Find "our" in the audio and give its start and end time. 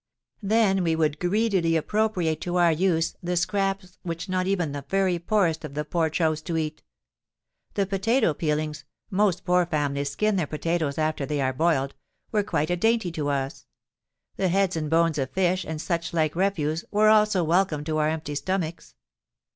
2.55-2.71, 17.99-18.09